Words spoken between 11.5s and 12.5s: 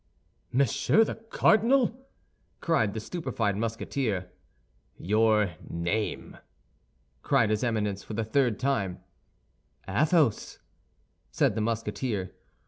the Musketeer.